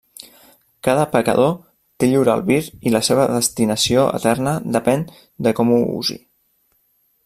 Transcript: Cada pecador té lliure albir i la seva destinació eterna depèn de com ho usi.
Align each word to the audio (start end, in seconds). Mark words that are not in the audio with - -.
Cada 0.87 1.03
pecador 1.15 1.51
té 2.03 2.09
lliure 2.09 2.33
albir 2.35 2.59
i 2.91 2.95
la 2.95 3.03
seva 3.11 3.29
destinació 3.35 4.09
eterna 4.21 4.57
depèn 4.79 5.09
de 5.49 5.59
com 5.61 5.77
ho 5.79 5.83
usi. 6.03 6.23